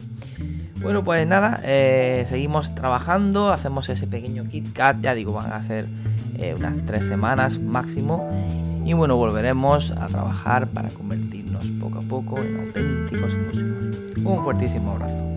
Bueno, 0.83 1.03
pues 1.03 1.27
nada, 1.27 1.61
eh, 1.63 2.25
seguimos 2.27 2.75
trabajando, 2.75 3.53
hacemos 3.53 3.89
ese 3.91 4.07
pequeño 4.07 4.49
KitKat, 4.49 5.03
ya 5.03 5.15
digo, 5.15 5.35
van 5.35 5.53
a 5.53 5.63
ser 5.63 5.87
eh, 6.39 6.55
unas 6.59 6.75
tres 6.87 7.07
semanas 7.07 7.59
máximo 7.59 8.31
y 8.85 8.95
bueno, 8.95 9.17
volveremos 9.17 9.91
a 9.91 10.07
trabajar 10.07 10.69
para 10.69 10.89
convertirnos 10.89 11.67
poco 11.81 11.99
a 11.99 12.03
poco 12.03 12.39
en 12.41 12.61
auténticos 12.61 13.35
músicos. 13.37 14.25
Un 14.25 14.43
fuertísimo 14.43 14.93
abrazo. 14.93 15.31